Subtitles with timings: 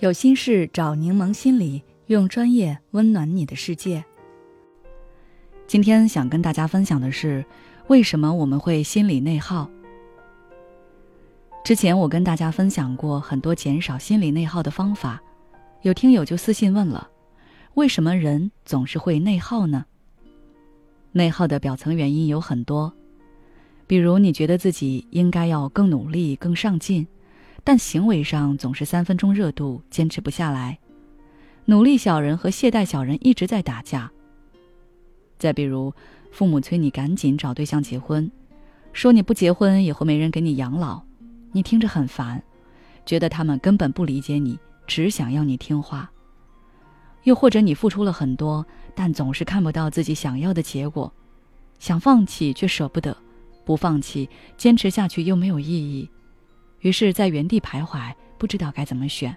[0.00, 4.02] 有心事找柠檬心理，用专业温暖你的世界。
[5.66, 7.44] 今天想跟大家分享的是，
[7.88, 9.68] 为什么我们会心理内耗？
[11.62, 15.22] 之前我跟大家分享过很多减少心理内耗的方法，
[15.82, 17.10] 有听友就私信问了：
[17.74, 19.84] 为什么人总是会内耗呢？
[21.12, 22.90] 内耗的表层原因有很多，
[23.86, 27.06] 比如你觉得自己应该要更努力、更上进。
[27.62, 30.78] 但行为上总是三分钟热度，坚持不下来。
[31.66, 34.10] 努力小人和懈怠小人一直在打架。
[35.38, 35.92] 再比如，
[36.32, 38.30] 父母催你赶紧找对象结婚，
[38.92, 41.02] 说你不结婚以后没人给你养老，
[41.52, 42.42] 你听着很烦，
[43.06, 46.10] 觉得他们根本不理解你，只想要你听话。
[47.24, 51.12] 又或者你付出了很多，但总是看不到自己想要的结果，
[51.78, 53.16] 想放弃却舍不得，
[53.64, 56.08] 不放弃坚持下去又没有意义。
[56.80, 59.36] 于是，在原地徘徊，不知道该怎么选。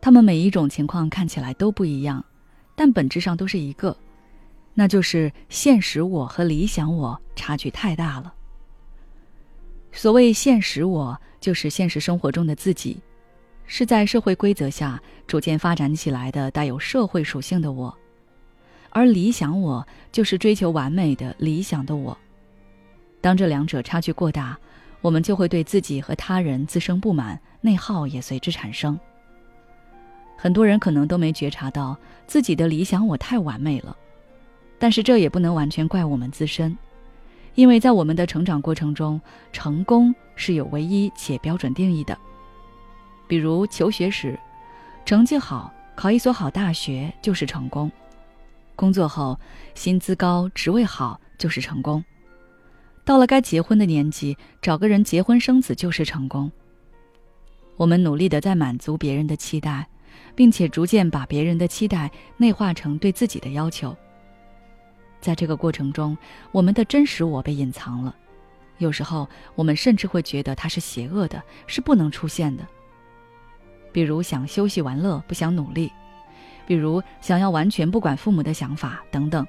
[0.00, 2.22] 他们每一种情况看起来都不一样，
[2.74, 3.96] 但本质上都是一个，
[4.74, 8.34] 那就是现实我和理想我差距太大了。
[9.92, 13.00] 所谓现实我，就是现实生活中的自己，
[13.64, 17.90] 是在社会规则下逐渐发展起来的带有社会属性的我；
[18.90, 22.16] 而理想我，就是追求完美的理想的我。
[23.22, 24.58] 当这两者差距过大，
[25.04, 28.98] 我们就会对自己和他人滋生不满，内耗也随之产生。
[30.34, 31.94] 很多人可能都没觉察到
[32.26, 33.94] 自己的理想我太完美了，
[34.78, 36.74] 但是这也不能完全怪我们自身，
[37.54, 39.20] 因为在我们的成长过程中，
[39.52, 42.16] 成功是有唯一且标准定义的。
[43.28, 44.40] 比如求学时，
[45.04, 47.90] 成绩好，考一所好大学就是成功；
[48.74, 49.38] 工作后，
[49.74, 52.02] 薪资高，职位好就是成功。
[53.04, 56.50] 到了该结婚的年纪，找个人结婚生子就是成功。
[57.76, 59.86] 我们努力的在满足别人的期待，
[60.34, 63.94] 并且逐渐把别人的期待内化成对自己的要求。
[65.20, 66.16] 在这个过程中，
[66.50, 68.14] 我们的真实我被隐藏了。
[68.78, 72.66] 有时候，我们甚至会觉得它是邪恶的，是不能出现的。
[73.92, 75.88] 比如想休息玩乐，不想努力；
[76.66, 79.46] 比如想要完全不管父母的想法，等等。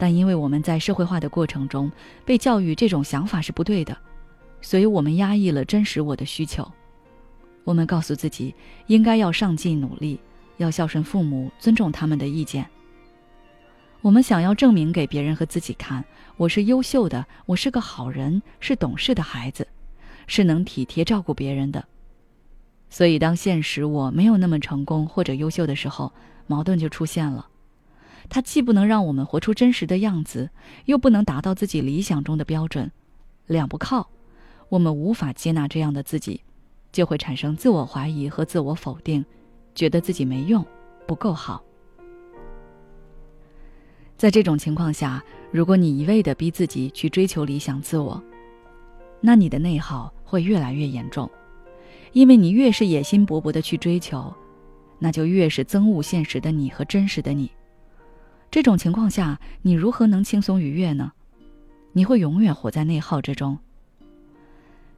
[0.00, 1.92] 但因为我们在社会化的过程中
[2.24, 3.94] 被教育这种想法是不对的，
[4.62, 6.66] 所以我们压抑了真实我的需求。
[7.64, 8.54] 我们告诉自己
[8.86, 10.18] 应该要上进努力，
[10.56, 12.66] 要孝顺父母，尊重他们的意见。
[14.00, 16.02] 我们想要证明给别人和自己看，
[16.38, 19.68] 我是优秀的，我是个好人，是懂事的孩子，
[20.26, 21.84] 是能体贴照顾别人的。
[22.88, 26.10] 所以当现实我没有那么成功或者优秀的时候，
[26.46, 27.46] 矛盾就出现了。
[28.30, 30.48] 它既不能让我们活出真实的样子，
[30.86, 32.90] 又不能达到自己理想中的标准，
[33.48, 34.08] 两不靠，
[34.68, 36.40] 我们无法接纳这样的自己，
[36.92, 39.24] 就会产生自我怀疑和自我否定，
[39.74, 40.64] 觉得自己没用，
[41.06, 41.60] 不够好。
[44.16, 48.22] 在这种情况下，如果你一味的逼自己去追求理想自我，
[49.20, 51.28] 那你的内耗会越来越严重，
[52.12, 54.32] 因为你越是野心勃勃的去追求，
[55.00, 57.50] 那就越是憎恶现实的你和真实的你。
[58.50, 61.12] 这种情况下，你如何能轻松愉悦呢？
[61.92, 63.56] 你会永远活在内耗之中。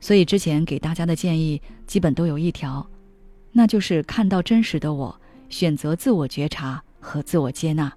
[0.00, 2.86] 所以之前给大家的建议，基本都有一条，
[3.52, 7.90] 那就是看到真实的我，选择自我觉察和自我接纳。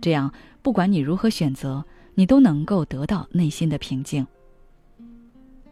[0.00, 1.84] 这样，不管你如何选择，
[2.14, 4.26] 你都能够得到内心的平静。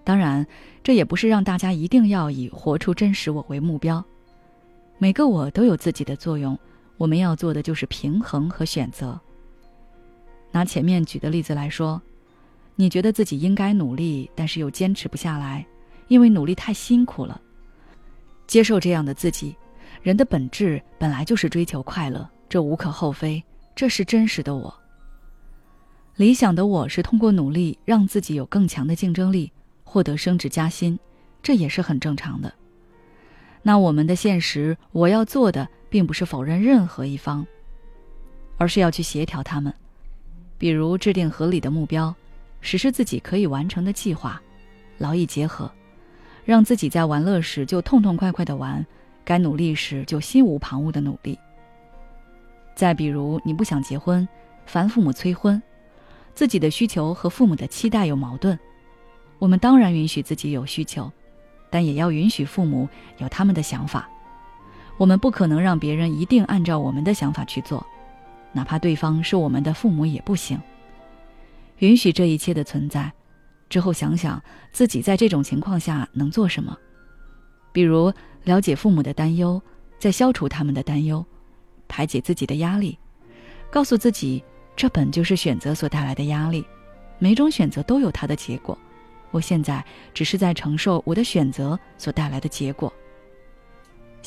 [0.04, 0.46] 当然，
[0.84, 4.02] 这也不是让大家一定要以活出真实我为目标。
[4.98, 6.56] 每个我都有自己的作用。
[6.98, 9.18] 我们要做的就是平衡和选择。
[10.50, 12.00] 拿前面举的例子来说，
[12.74, 15.64] 你觉得自己应该努力，但是又坚持不下来，
[16.08, 17.40] 因为努力太辛苦了。
[18.46, 19.54] 接受这样的自己，
[20.02, 23.42] 人的本质本来就是追求快乐，这无可厚非，
[23.74, 24.74] 这是真实的我。
[26.16, 29.52] 理想的我是通过努力让自己有更强的竞争力，
[29.84, 30.98] 获得升职加薪，
[31.42, 32.52] 这也是很正常的。
[33.62, 35.68] 那我们的现实，我要做的。
[35.90, 37.46] 并不是否认任何一方，
[38.56, 39.72] 而是要去协调他们，
[40.58, 42.14] 比如制定合理的目标，
[42.60, 44.40] 实施自己可以完成的计划，
[44.98, 45.70] 劳逸结合，
[46.44, 48.84] 让自己在玩乐时就痛痛快快的玩，
[49.24, 51.38] 该努力时就心无旁骛的努力。
[52.74, 54.28] 再比如你不想结婚，
[54.66, 55.60] 烦父母催婚，
[56.34, 58.58] 自己的需求和父母的期待有矛盾，
[59.38, 61.10] 我们当然允许自己有需求，
[61.70, 64.08] 但也要允许父母有他们的想法。
[64.98, 67.86] 我们不可能让别人一定按照我们的想法去做，
[68.52, 70.60] 哪怕对方是我们的父母也不行。
[71.78, 73.10] 允许这一切的存在，
[73.68, 74.42] 之后想想
[74.72, 76.76] 自己在这种情况下能做什么。
[77.72, 78.12] 比如
[78.42, 79.62] 了解父母的担忧，
[80.00, 81.24] 再消除他们的担忧，
[81.86, 82.98] 排解自己的压力，
[83.70, 84.42] 告诉自己，
[84.74, 86.64] 这本就是选择所带来的压力，
[87.20, 88.76] 每种选择都有它的结果。
[89.30, 92.92] 我现在只是在承受我的选择所带来的结果。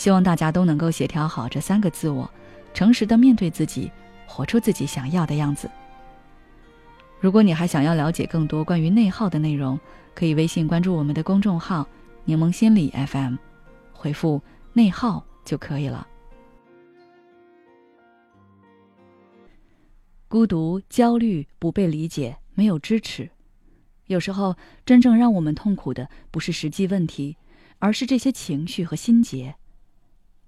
[0.01, 2.27] 希望大家都能够协调好这三个自我，
[2.73, 3.91] 诚实的面对自己，
[4.25, 5.69] 活出自己想要的样子。
[7.19, 9.79] 如果你还想要了解更多关于内耗的内容，
[10.15, 11.87] 可以微信关注我们的公众号
[12.25, 13.35] “柠檬心理 FM”，
[13.93, 14.41] 回复
[14.73, 16.07] “内耗”就可以了。
[20.27, 23.29] 孤独、焦虑、不被理解、没有支持。
[24.07, 27.37] 有时候，真正让我们痛苦的不是实际问题，
[27.77, 29.53] 而是这些情绪和心结。